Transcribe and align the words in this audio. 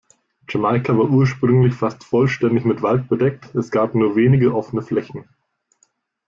Jamaika 0.49 0.97
war 0.97 1.11
ursprünglich 1.11 1.75
fast 1.75 2.03
vollständig 2.03 2.65
mit 2.65 2.81
Wald 2.81 3.07
bedeckt, 3.07 3.53
es 3.53 3.69
gab 3.69 3.93
nur 3.93 4.15
wenige 4.15 4.55
offene 4.55 4.81
Flächen. 4.81 5.29